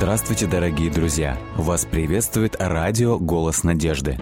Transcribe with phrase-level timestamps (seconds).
[0.00, 1.36] Здравствуйте, дорогие друзья!
[1.56, 4.16] Вас приветствует радио «Голос надежды».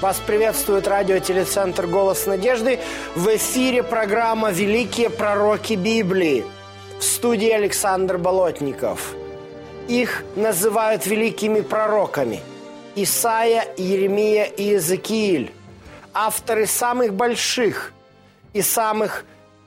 [0.00, 2.80] Вас приветствует радиотелецентр «Голос надежды».
[3.14, 6.44] В эфире программа «Великие пророки Библии».
[7.24, 9.14] Студии Александр Болотников.
[9.88, 12.40] Их называют великими пророками.
[12.96, 15.50] Исаия, Еремия и Иезекииль.
[16.12, 17.94] Авторы самых больших
[18.52, 19.24] и самых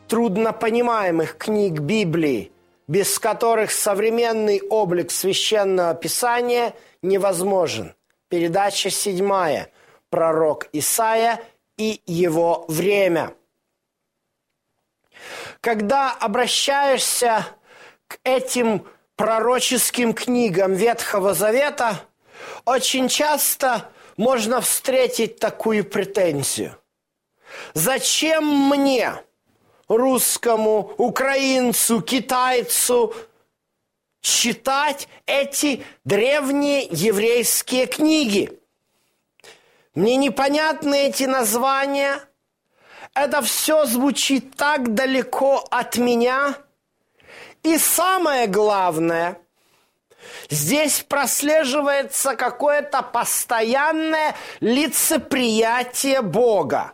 [0.08, 2.52] труднопонимаемых книг Библии,
[2.88, 7.96] без которых современный облик священного писания невозможен.
[8.30, 9.72] Передача седьмая–
[10.12, 11.42] пророк Исаия
[11.76, 13.34] и его время.
[15.62, 17.46] Когда обращаешься
[18.08, 22.02] к этим пророческим книгам Ветхого Завета,
[22.66, 26.78] очень часто можно встретить такую претензию.
[27.74, 29.14] Зачем мне,
[29.88, 33.14] русскому, украинцу, китайцу,
[34.22, 38.60] читать эти древние еврейские книги?
[39.96, 42.22] Мне непонятны эти названия.
[43.18, 46.54] Это все звучит так далеко от меня.
[47.64, 49.40] И самое главное,
[50.52, 56.94] здесь прослеживается какое-то постоянное лицеприятие Бога.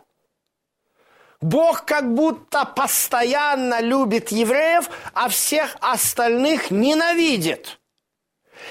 [1.42, 7.80] Бог как будто постоянно любит евреев, а всех остальных ненавидит–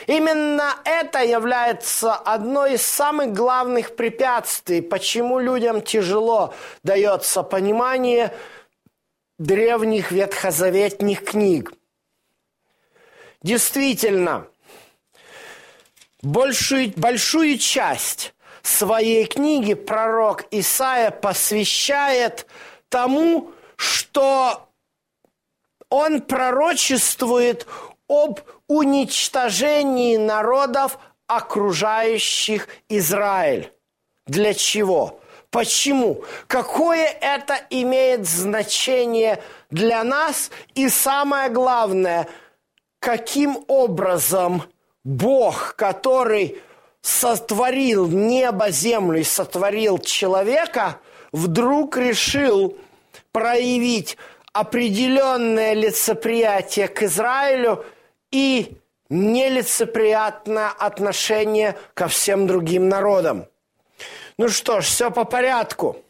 [0.07, 8.33] Именно это является одной из самых главных препятствий, почему людям тяжело дается понимание
[9.39, 11.73] древних ветхозаветных книг.
[13.41, 14.47] Действительно,
[16.21, 22.47] большую, большую часть своей книги пророк Исаия посвящает
[22.89, 24.69] тому, что
[25.89, 27.67] он пророчествует
[28.07, 28.39] об
[28.75, 30.97] уничтожении народов,
[31.27, 33.71] окружающих Израиль.
[34.27, 35.19] Для чего?
[35.49, 36.23] Почему?
[36.47, 40.49] Какое это имеет значение для нас?
[40.73, 42.27] И самое главное,
[42.99, 44.63] каким образом
[45.03, 46.61] Бог, который
[47.01, 50.99] сотворил небо, землю и сотворил человека,
[51.31, 52.77] вдруг решил
[53.31, 54.17] проявить
[54.53, 57.85] определенное лицеприятие к Израилю
[58.33, 58.75] и
[59.09, 63.45] нелицеприятное отношение ко всем другим народам.
[64.37, 66.03] Ну что ж, все по порядку.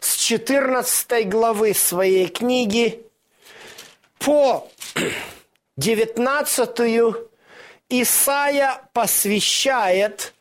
[0.00, 3.06] С 14 главы своей книги
[4.18, 4.68] по
[5.78, 7.14] 19
[7.88, 10.34] Исаия посвящает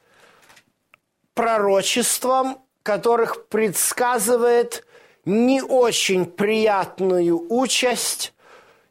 [1.33, 4.85] пророчествам, которых предсказывает
[5.23, 8.33] не очень приятную участь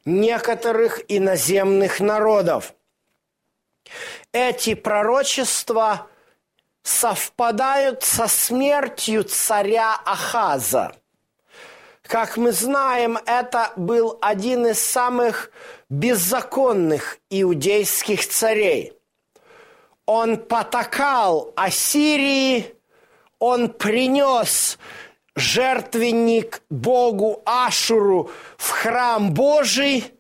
[0.09, 2.75] некоторых иноземных народов.
[4.33, 6.09] Эти пророчества
[6.83, 10.97] совпадают со смертью царя Ахаза.
[12.03, 15.51] Как мы знаем, это был один из самых
[15.91, 18.95] беззаконных иудейских царей.
[20.07, 22.75] Он потакал Ассирии,
[23.39, 24.79] он принес
[25.39, 30.13] жертвенник Богу Ашуру в храм Божий,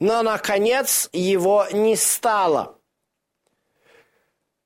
[0.00, 2.76] но, наконец, его не стало.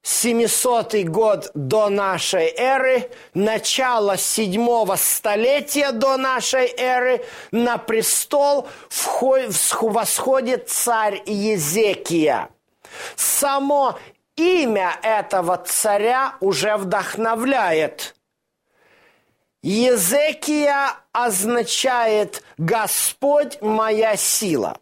[0.03, 8.67] 700 год до нашей эры, начало седьмого столетия до нашей эры, на престол
[9.83, 12.49] восходит царь Езекия.
[13.17, 13.99] Само
[14.37, 18.15] имя этого царя уже вдохновляет–
[19.63, 24.79] Езекия означает «Господь моя сила».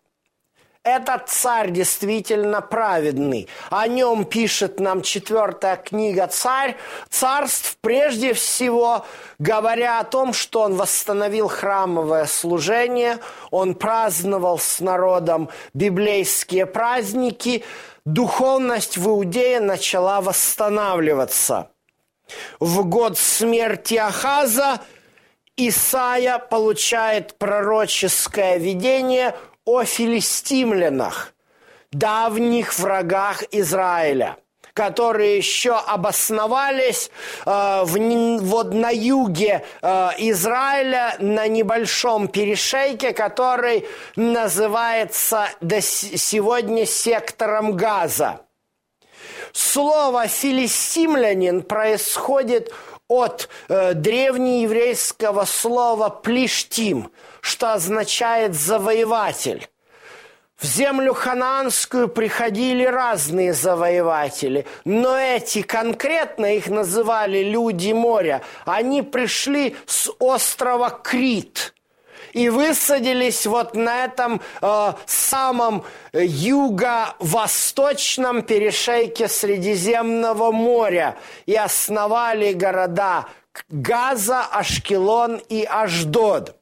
[0.82, 3.48] Этот царь действительно праведный.
[3.70, 6.76] О нем пишет нам четвертая книга «Царь»,
[7.08, 9.06] «Царств», прежде всего
[9.38, 13.18] говоря о том, что он восстановил храмовое служение,
[13.50, 17.64] он праздновал с народом библейские праздники,
[18.04, 21.70] духовность в Иудее начала восстанавливаться–
[22.60, 24.80] в год смерти Ахаза
[25.56, 29.34] Исаия получает пророческое видение
[29.64, 31.32] о филистимлянах,
[31.92, 34.36] давних врагах Израиля,
[34.74, 37.10] которые еще обосновались
[37.46, 37.50] э,
[37.84, 43.86] в, вот на юге э, Израиля на небольшом перешейке, который
[44.16, 48.45] называется до сегодня сектором Газа.
[49.56, 52.74] Слово «филистимлянин» происходит
[53.08, 57.10] от э, древнееврейского слова «плештим»,
[57.40, 59.66] что означает «завоеватель».
[60.58, 68.42] В землю хананскую приходили разные завоеватели, но эти конкретно их называли люди моря.
[68.66, 71.72] Они пришли с острова Крит
[72.36, 81.16] и высадились вот на этом э, самом юго-восточном перешейке Средиземного моря
[81.46, 83.24] и основали города
[83.70, 86.54] Газа, Ашкелон и Аждод.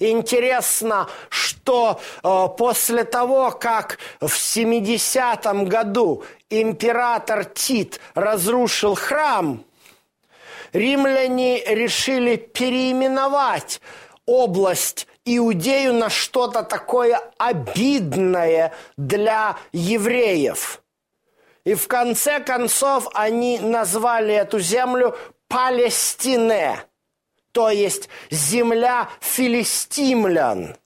[0.00, 9.64] Интересно, что э, после того, как в 70-м году император Тит разрушил храм,
[10.74, 13.80] римляне решили переименовать
[14.26, 20.82] область Иудею на что-то такое обидное для евреев.
[21.64, 25.16] И в конце концов они назвали эту землю
[25.48, 26.84] Палестине–
[27.56, 30.76] то есть земля филистимлян,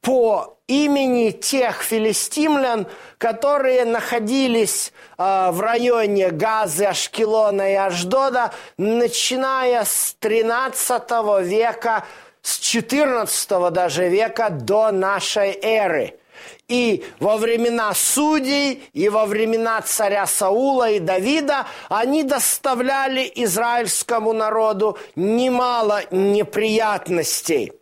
[0.00, 2.86] по имени тех филистимлян,
[3.18, 11.02] которые находились э, в районе Газы, Ашкелона и Аждода, начиная с 13
[11.42, 12.06] века,
[12.44, 16.20] с 14 даже века до нашей эры–
[16.68, 24.98] и во времена судей, и во времена царя Саула и Давида они доставляли израильскому народу
[25.14, 27.72] немало неприятностей.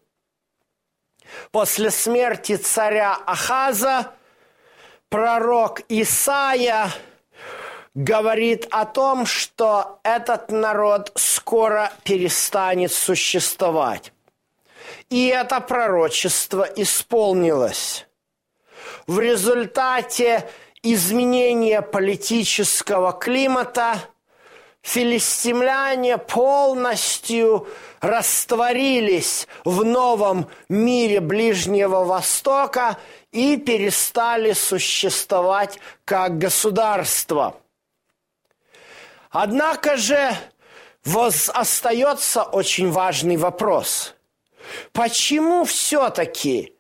[1.50, 4.12] После смерти царя Ахаза
[5.08, 6.91] пророк Исаия
[7.94, 14.12] говорит о том, что этот народ скоро перестанет существовать.
[15.11, 18.06] И это пророчество исполнилось
[19.06, 20.49] в результате
[20.83, 24.00] изменения политического климата
[24.83, 27.69] филистимляне полностью
[28.00, 32.99] растворились в новом мире Ближнего Востока
[33.31, 37.56] и перестали существовать как государство.
[39.31, 40.37] Однако же
[41.55, 44.15] остается очень важный вопрос.
[44.93, 46.75] Почему все-таки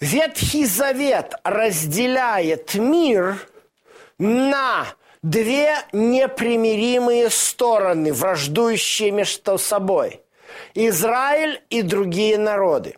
[0.00, 3.48] Ветхий Завет разделяет мир
[4.18, 4.86] на
[5.22, 10.22] две непримиримые стороны, враждующие между собой.
[10.74, 12.96] Израиль и другие народы.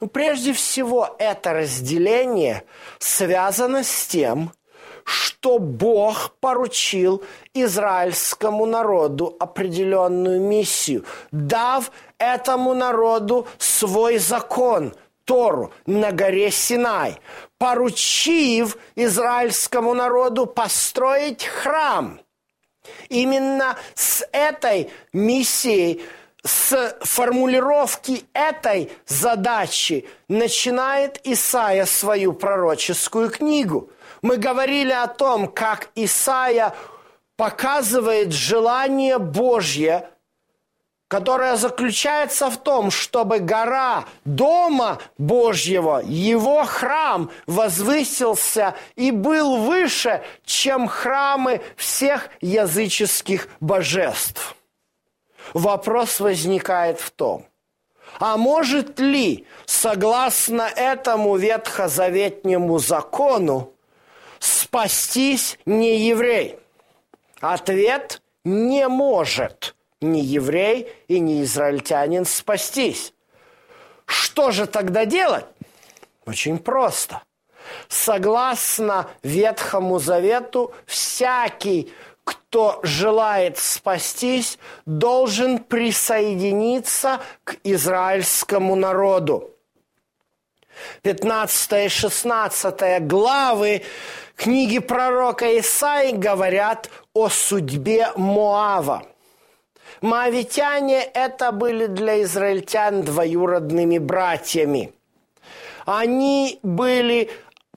[0.00, 2.64] Ну, прежде всего, это разделение
[2.98, 4.52] связано с тем,
[5.08, 7.22] что Бог поручил
[7.54, 14.94] израильскому народу определенную миссию, дав этому народу свой закон–
[15.28, 17.20] Тору на горе Синай,
[17.58, 22.18] поручив израильскому народу построить храм.
[23.10, 26.02] Именно с этой миссией,
[26.42, 33.90] с формулировки этой задачи начинает Исаия свою пророческую книгу.
[34.28, 36.74] Мы говорили о том, как Исаия
[37.36, 40.10] показывает желание Божье
[41.10, 50.86] которая заключается в том, чтобы гора Дома Божьего, его храм, возвысился и был выше, чем
[50.86, 54.54] храмы всех языческих божеств.
[55.54, 57.46] Вопрос возникает в том,
[58.20, 63.72] а может ли, согласно этому ветхозаветнему закону,
[64.68, 66.58] спастись не еврей?
[67.40, 73.14] Ответ– не может– ни еврей и ни израильтянин спастись.
[74.04, 75.46] Что же тогда делать?
[76.26, 77.22] Очень просто.
[77.88, 81.90] Согласно Ветхому Завету, всякий,
[82.24, 89.50] кто желает спастись, должен присоединиться к израильскому народу.
[91.02, 93.82] 15 и 16 главы
[94.36, 99.02] книги пророка Исаи говорят о судьбе Моава–
[100.00, 104.92] Моавитяне это были для израильтян двоюродными братьями.
[105.86, 107.30] Они были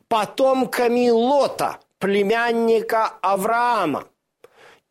[0.07, 4.05] потомками Лота, племянника Авраама.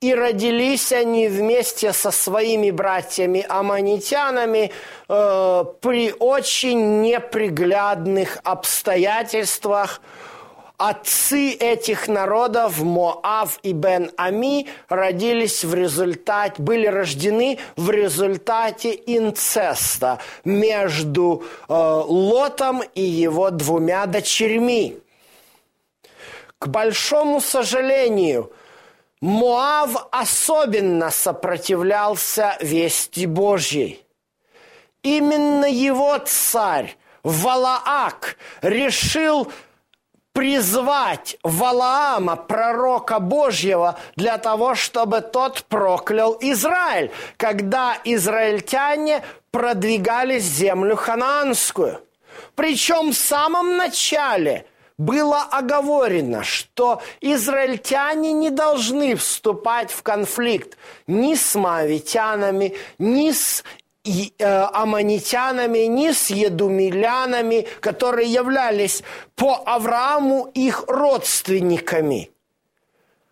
[0.00, 4.72] И родились они вместе со своими братьями-аманитянами
[5.10, 10.00] э, при очень неприглядных обстоятельствах.
[10.78, 20.18] отцы этих народов, Моав и Бен Ами, родились в результате, были рождены в результате инцеста
[20.46, 24.96] между э, Лотом и его двумя дочерьми.
[26.58, 28.50] К большому сожалению,
[29.20, 34.02] Моав особенно сопротивлялся вести Божьей.
[35.02, 39.52] Именно его царь Валаак решил
[40.32, 50.96] призвать Валаама, пророка Божьего, для того, чтобы тот проклял Израиль, когда израильтяне продвигались в землю
[50.96, 52.00] ханаанскую.
[52.54, 54.64] Причем в самом начале
[55.00, 60.76] было оговорено, что израильтяне не должны вступать в конфликт
[61.06, 63.64] ни с мавитянами, ни с
[64.04, 69.02] и, э, аманитянами, ни с едумилянами, которые являлись
[69.36, 72.30] по Аврааму их родственниками.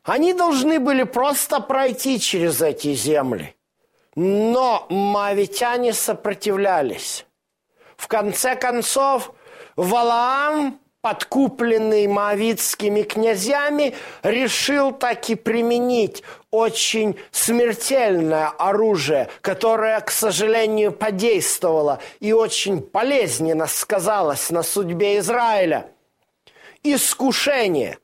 [0.05, 3.55] Они должны были просто пройти через эти земли.
[4.15, 7.27] Но мавитяне сопротивлялись.
[7.99, 9.33] В конце концов,
[9.77, 22.33] Валаам подкупленный моавитскими князьями, решил таки применить очень смертельное оружие, которое, к сожалению, подействовало и
[22.33, 25.91] очень болезненно сказалось на судьбе Израиля.
[26.83, 27.99] Искушение.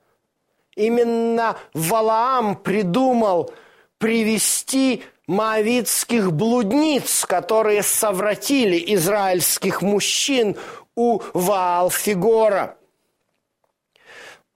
[0.77, 3.53] Именно Валаам придумал
[3.99, 10.57] привести моавитских блудниц, которые совратили израильских мужчин
[10.95, 12.77] у Ваалфигора–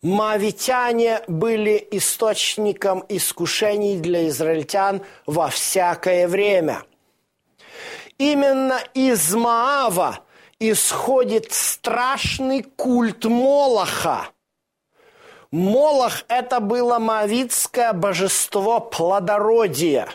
[0.02, 6.85] Мавитяне были источником искушений для израильтян во всякое время.
[8.17, 10.21] Именно из Маава
[10.61, 14.28] исходит страшный культ Молоха.
[15.50, 20.09] Молох– это было маавитское божество плодородия,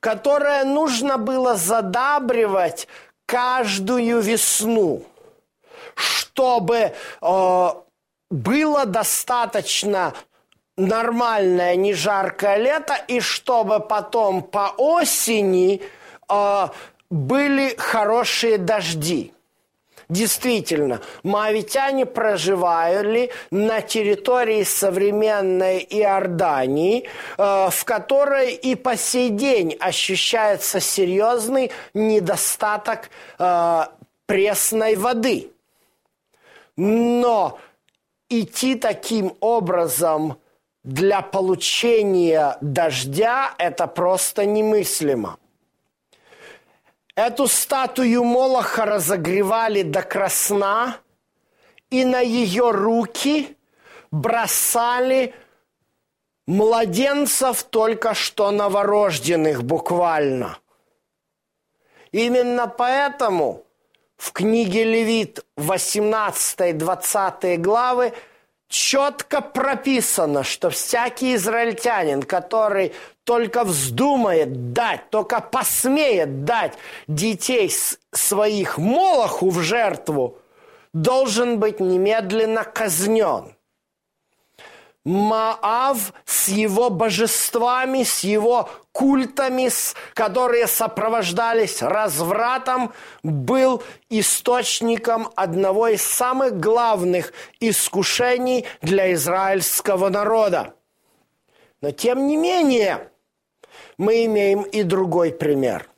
[0.00, 2.88] которое нужно было задабривать
[3.24, 5.04] каждую весну,
[5.94, 6.92] чтобы
[7.22, 7.68] э,
[8.30, 10.14] было достаточно
[10.76, 15.82] нормальное, не жаркое лето, и чтобы потом по осени
[16.28, 16.68] э,
[17.10, 19.32] были хорошие дожди.
[20.08, 30.78] Действительно, маавитяне проживали на территории современной Иордании, э, в которой и по сей день ощущается
[30.78, 33.86] серьезный недостаток э,
[34.26, 35.50] пресной воды.
[36.76, 37.58] Но
[38.28, 40.40] идти таким образом
[40.84, 45.38] для получения дождя– это просто немыслимо.
[47.14, 50.98] Эту статую Молоха разогревали до красна,
[51.90, 53.56] и на ее руки
[54.10, 55.34] бросали
[56.46, 60.58] младенцев только что новорожденных буквально.
[62.12, 63.62] Именно поэтому–
[64.16, 68.12] в книге Левит 18-20 главы
[68.68, 72.94] четко прописано, что всякий израильтянин, который
[73.24, 76.74] только вздумает дать, только посмеет дать
[77.08, 77.70] детей
[78.12, 80.38] своих Молоху в жертву,
[80.92, 83.55] должен быть немедленно казнен.
[85.06, 89.70] Маав с его божествами, с его культами,
[90.14, 100.74] которые сопровождались развратом, был источником одного из самых главных искушений для израильского народа.
[101.80, 103.08] Но тем не менее,
[103.98, 105.88] мы имеем и другой пример.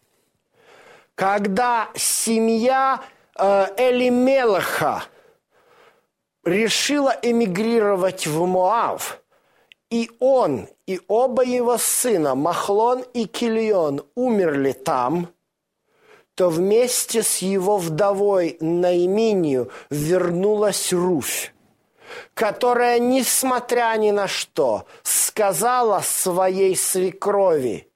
[1.14, 3.00] Когда семья
[3.38, 5.04] э, Элимелаха–
[6.48, 9.22] решила эмигрировать в Моав,
[9.90, 15.28] и он, и оба его сына, Махлон и Кильон, умерли там,
[16.34, 21.54] то вместе с его вдовой Наиминию вернулась Руфь,
[22.34, 27.90] которая, несмотря ни на что, сказала своей свекрови,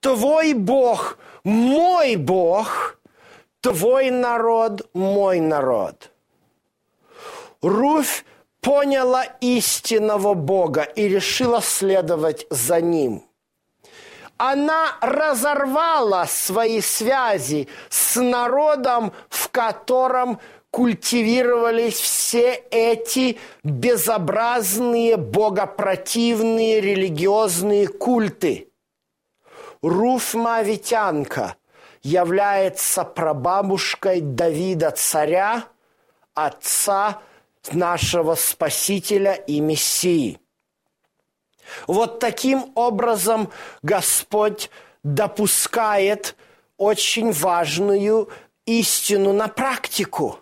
[0.00, 2.98] «Твой Бог, мой Бог,
[3.60, 6.10] твой народ, мой народ».
[7.62, 8.24] Руфь
[8.60, 13.24] поняла истинного Бога и решила следовать за ним.
[14.36, 20.40] Она разорвала свои связи с народом, в котором
[20.70, 28.68] культивировались все эти безобразные, богопротивные религиозные культы.
[29.82, 31.56] Руф Мавитянка
[32.02, 35.64] является прабабушкой Давида царя,
[36.34, 37.20] отца
[37.74, 40.40] нашего Спасителя и Мессии.
[41.86, 43.50] Вот таким образом
[43.82, 44.70] Господь
[45.02, 46.36] допускает
[46.76, 48.28] очень важную
[48.66, 50.40] истину на практику.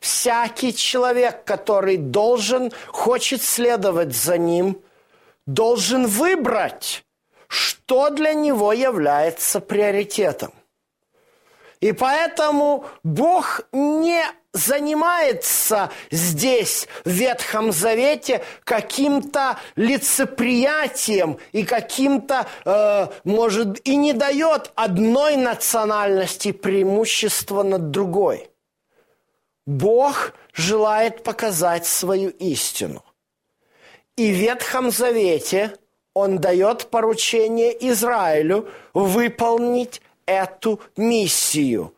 [0.00, 4.80] Всякий человек, который должен, хочет следовать за ним,
[5.46, 7.04] должен выбрать,
[7.48, 10.52] что для него является приоритетом.
[11.80, 14.22] И поэтому Бог не
[14.58, 25.36] занимается здесь, в Ветхом Завете, каким-то лицеприятием и каким-то, э, может, и не дает одной
[25.36, 28.50] национальности преимущества над другой.
[29.66, 33.04] Бог желает показать свою истину.
[34.16, 35.76] И в Ветхом Завете
[36.14, 41.94] Он дает поручение Израилю выполнить эту миссию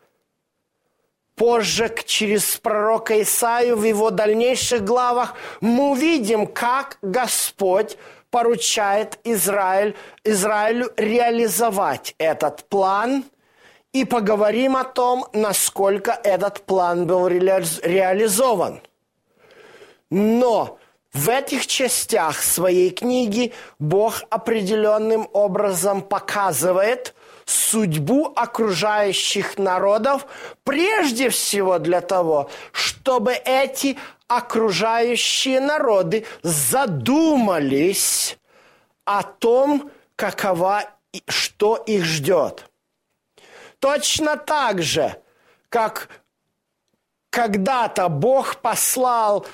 [1.35, 7.97] позже через пророка Исаию в его дальнейших главах мы увидим, как Господь
[8.29, 13.25] поручает Израиль, Израилю реализовать этот план
[13.91, 18.81] и поговорим о том, насколько этот план был реализован.
[20.09, 20.77] Но
[21.11, 27.13] в этих частях своей книги Бог определенным образом показывает–
[27.51, 30.25] судьбу окружающих народов,
[30.63, 38.37] прежде всего для того, чтобы эти окружающие народы задумались
[39.05, 40.85] о том, какова,
[41.27, 42.69] что их ждет.
[43.79, 45.15] Точно так же,
[45.69, 46.07] как
[47.29, 49.45] когда-то Бог послал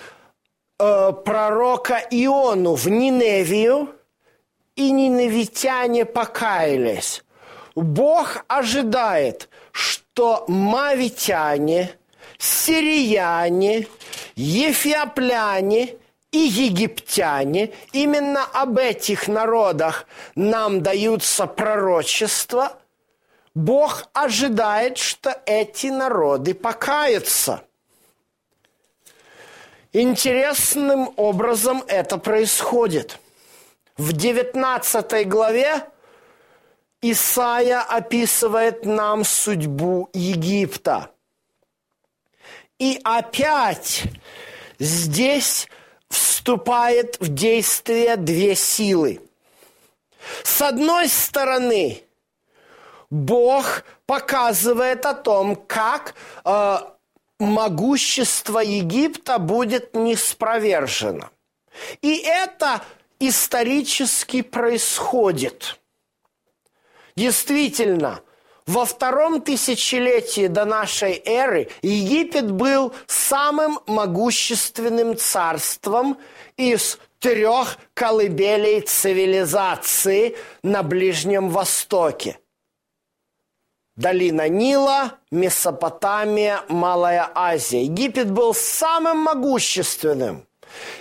[0.80, 3.98] э, пророка Иону в Ниневию,
[4.78, 7.24] и ниневитяне покаялись.
[7.78, 11.92] Бог ожидает, что мавитяне,
[12.40, 13.86] сирияне,
[14.36, 15.94] ефиопляне
[16.32, 22.80] и египтяне, именно об этих народах нам даются пророчества,
[23.54, 27.62] Бог ожидает, что эти народы покаются.
[29.94, 33.20] Интересным образом это происходит.
[33.98, 35.84] В 19 главе
[37.02, 41.12] Исаия описывает нам судьбу Египта.
[42.80, 44.04] И опять
[44.80, 45.68] здесь
[46.10, 49.22] вступает в действие две силы.
[50.44, 52.04] С одной стороны,
[53.10, 56.78] Бог показывает о том, как э,
[57.40, 61.30] могущество Египта будет неспровержено.
[62.02, 62.82] И это
[63.20, 65.80] исторически происходит–
[67.18, 68.22] Действительно,
[68.68, 76.20] во втором тысячелетии до нашей эры Египет был самым могущественным царством
[76.58, 82.38] из трех колыбелей цивилизации на Ближнем Востоке.
[83.96, 87.82] Долина Нила, Месопотамия, Малая Азия.
[87.82, 90.46] Египет был самым могущественным.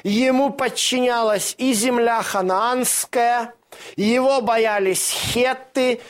[0.03, 3.53] Ему подчинялась и земля ханаанская–
[3.97, 6.01] его боялись хетты,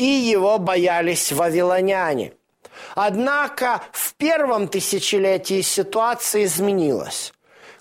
[0.00, 2.32] и его боялись вавилоняне.
[2.94, 7.34] Однако в первом тысячелетии ситуация изменилась.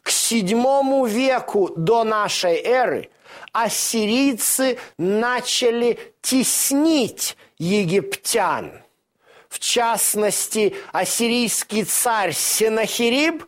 [0.03, 3.09] К седьмому веку до нашей эры
[3.53, 8.81] ассирийцы начали теснить египтян.
[9.47, 13.45] В частности, ассирийский царь Сенахириб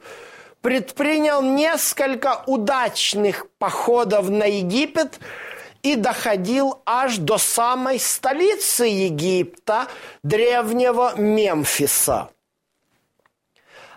[0.62, 5.20] предпринял несколько удачных походов на Египет–
[5.84, 9.88] и доходил аж до самой столицы Египта,
[10.24, 12.30] древнего Мемфиса.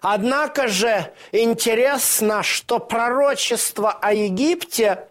[0.01, 5.09] Однако же интересно, что пророчество о Египте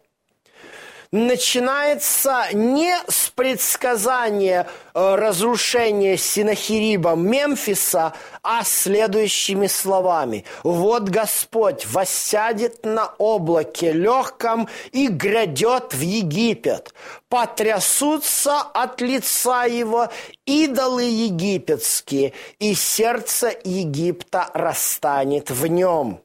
[1.14, 10.44] начинается не с предсказания э, разрушения Синахириба Мемфиса, а следующими словами.
[10.64, 16.96] «Вот Господь воссядет на облаке легком и грядет в Египет.
[17.30, 20.10] Потрясутся от лица его
[20.48, 26.22] идолы египетские, и сердце Египта расстанет в нем».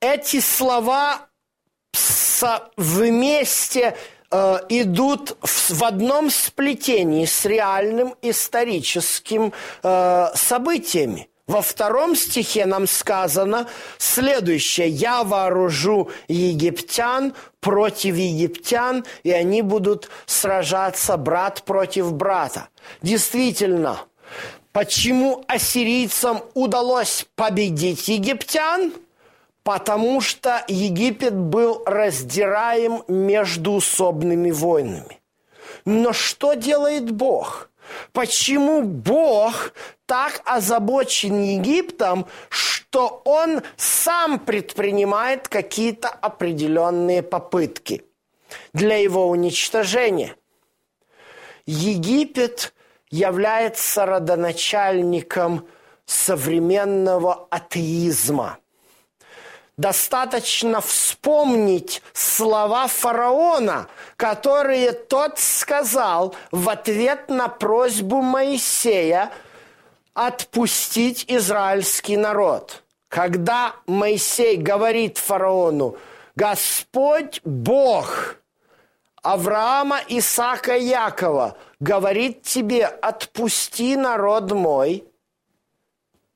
[0.00, 1.28] Эти слова
[2.76, 3.96] вместе
[4.30, 9.52] э, идут в, в одном сплетении с реальным историческим
[9.82, 11.28] э, событиями.
[11.46, 14.88] Во втором стихе нам сказано следующее.
[14.88, 22.68] «Я вооружу египтян против египтян, и они будут сражаться брат против брата».
[23.02, 24.00] Действительно,
[24.74, 28.92] Почему ассирийцам удалось победить египтян?
[29.64, 35.20] Потому что Египет был раздираем междуусобными войнами.
[35.86, 37.70] Но что делает Бог?
[38.12, 39.72] Почему Бог
[40.06, 48.04] так озабочен Египтом, что он сам предпринимает какие-то определенные попытки
[48.74, 50.36] для его уничтожения?
[51.66, 52.74] Египет
[53.10, 55.66] является родоначальником
[56.04, 58.58] современного атеизма.
[59.76, 69.32] Достаточно вспомнить слова фараона, которые тот сказал в ответ на просьбу Моисея
[70.14, 72.84] отпустить израильский народ.
[73.08, 75.96] Когда Моисей говорит фараону,
[76.36, 78.36] Господь Бог
[79.22, 85.04] Авраама, Исаака, Якова говорит тебе, отпусти народ мой.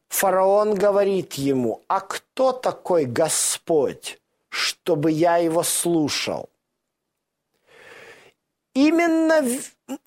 [0.08, 4.18] Фараон говорит ему, а кто такой Господь,
[4.48, 6.48] чтобы я его слушал?
[8.74, 9.44] Именно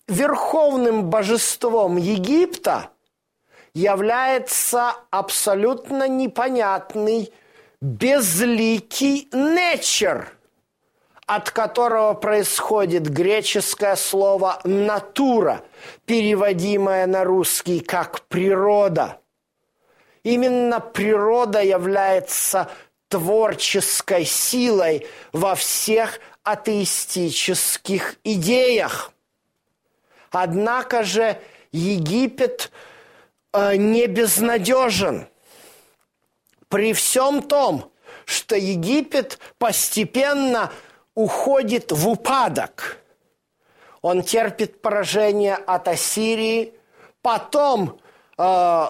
[0.08, 2.90] верховным божеством Египта
[3.74, 7.32] является абсолютно непонятный,
[7.80, 10.36] безликий нечер–
[11.26, 15.62] от которого происходит греческое слово «натура»,
[16.04, 19.21] переводимое на русский как «природа».
[20.24, 22.70] Именно природа является
[23.08, 29.12] творческой силой во всех атеистических идеях.
[30.30, 31.38] Однако же
[31.72, 32.70] Египет
[33.52, 35.28] э, не безнадежен.
[36.68, 37.92] При всем том,
[38.24, 40.72] что Египет постепенно
[41.14, 42.98] уходит в упадок.
[44.00, 46.74] Он терпит поражение от Ассирии,
[47.20, 48.00] потом
[48.38, 48.86] э,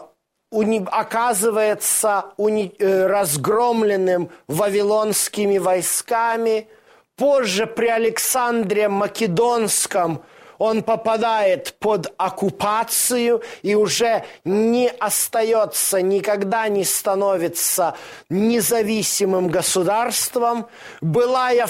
[0.90, 6.68] оказывается э, разгромленным вавилонскими войсками,
[7.16, 10.22] позже при Александре Македонском–
[10.62, 17.96] он попадает под оккупацию и уже не остается, никогда не становится
[18.28, 20.66] независимым государством.
[21.00, 21.66] Былая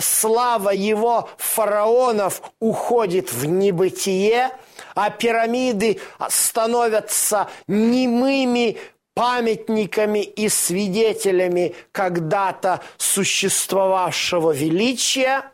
[0.00, 4.50] слава его фараонов уходит в небытие,
[4.94, 8.78] а пирамиды становятся немыми
[9.14, 15.44] памятниками и свидетелями когда-то существовавшего величия–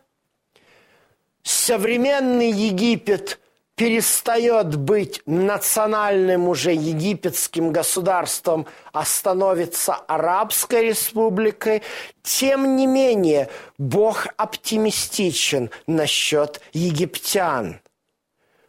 [1.48, 3.40] современный Египет
[3.74, 11.82] перестает быть национальным уже египетским государством, а становится Арабской республикой,
[12.22, 13.48] тем не менее
[13.78, 17.80] Бог оптимистичен насчет египтян.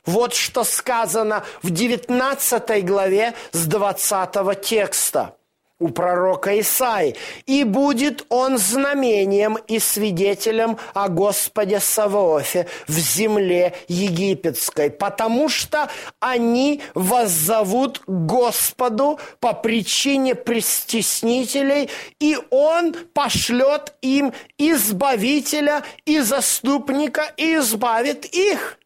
[0.05, 5.35] Вот что сказано в 19 главе с 20 текста–
[5.79, 7.15] у пророка Исаи.
[7.45, 16.81] «И будет он знамением и свидетелем о Господе Саваофе в земле египетской, потому что они
[16.93, 28.79] воззовут Господу по причине престеснителей, и он пошлет им избавителя и заступника и избавит их».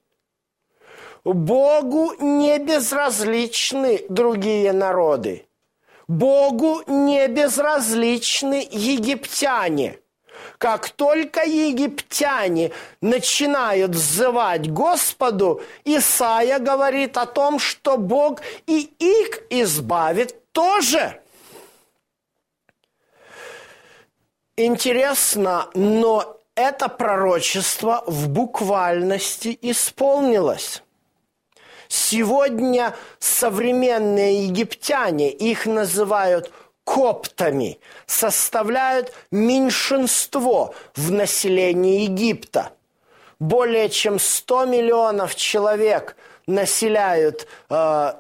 [1.24, 5.48] Богу не безразличны другие народы–
[6.08, 10.00] Богу не безразличны египтяне.
[10.58, 20.52] Как только египтяне начинают взывать Господу, Исаия говорит о том, что Бог и их избавит
[20.52, 21.22] тоже.
[24.56, 30.83] Интересно, но это пророчество в буквальности исполнилось.
[31.96, 36.52] Сегодня современные египтяне, их называют
[36.84, 37.78] коптами,
[38.08, 42.72] составляют меньшинство в населении Египта.
[43.38, 46.16] Более чем 100 миллионов человек
[46.48, 48.14] населяют э,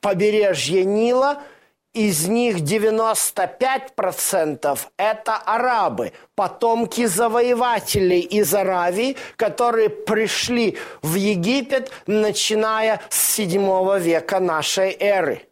[0.00, 1.42] побережье Нила–
[1.94, 13.36] из них 95% это арабы, потомки завоевателей из Аравии, которые пришли в Египет, начиная с
[13.36, 15.42] 7 века нашей эры.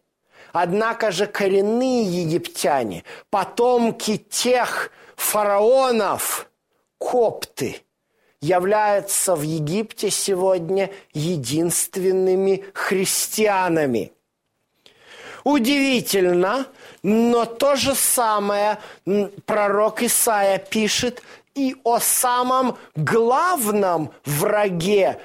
[0.51, 6.49] Однако же коренные египтяне, потомки тех фараонов,
[6.99, 7.77] копты,
[8.41, 14.11] являются в Египте сегодня единственными христианами–
[15.43, 16.67] Удивительно,
[17.03, 18.79] но то же самое
[19.45, 21.21] пророк Исаия пишет
[21.53, 25.19] и о самом главном враге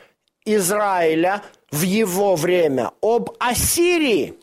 [0.45, 4.35] Израиля в его время об Ассирии.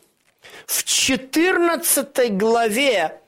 [0.66, 3.20] В 14 главе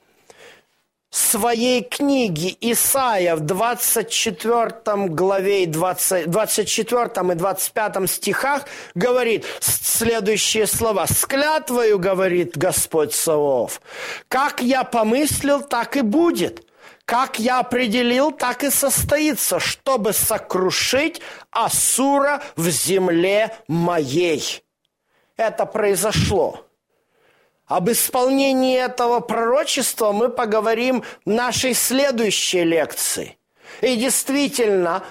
[1.09, 11.07] своей книги Исаия в 24 главе 20, 24 и 25 стихах говорит следующие слова.
[11.07, 13.81] «С клятвою, говорит Господь Савов,
[14.27, 16.65] как я помыслил, так и будет».
[17.05, 24.63] Как я определил, так и состоится, чтобы сокрушить Асура в земле моей.
[25.35, 26.68] Это произошло.
[27.69, 33.37] Об исполнении этого пророчества мы поговорим в нашей следующей лекции.
[33.81, 35.03] И действительно,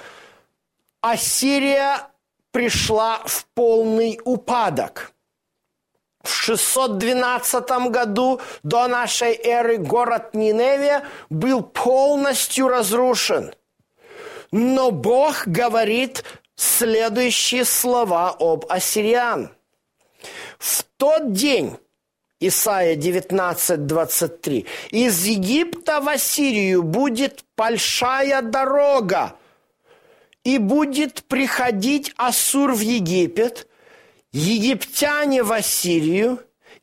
[1.00, 2.08] Ассирия
[2.50, 5.12] пришла в полный упадок.
[6.24, 13.54] В 612 году до нашей эры город Ниневия был полностью разрушен.
[14.50, 16.24] Но Бог говорит
[16.56, 19.52] следующие слова об ассириан.
[20.58, 21.78] В тот день
[22.40, 24.66] Исайя 19, 23.
[24.90, 29.34] «Из Египта в Ассирию будет большая дорога,
[30.44, 33.66] и будет приходить Ассур в Египет,
[34.32, 36.38] египтяне в Ассирию,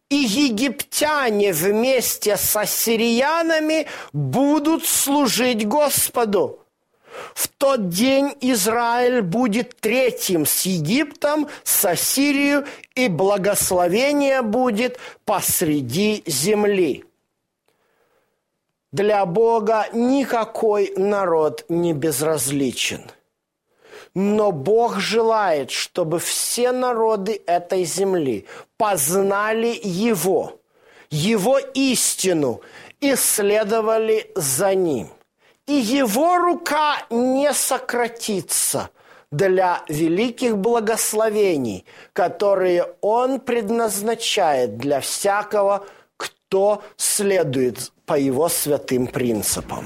[0.10, 6.65] и египтяне вместе с ассириянами будут служить Господу».
[7.34, 17.06] В тот день Израиль будет третьим с Египтом, с Ассирией, и благословение будет посреди земли.
[18.92, 23.04] Для Бога никакой народ не безразличен.
[24.14, 28.46] Но Бог желает, чтобы все народы этой земли
[28.78, 30.60] познали Его,
[31.10, 32.62] Его истину
[33.02, 35.10] и следовали за Ним
[35.68, 38.90] и его рука не сократится
[39.32, 45.86] для великих благословений, которые он предназначает для всякого,
[46.18, 49.86] кто следует по его святым принципам.